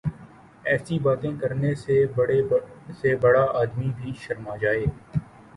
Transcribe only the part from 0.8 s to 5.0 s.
باتیں کرنے سے بڑے سے بڑا آدمی بھی شرما جائے۔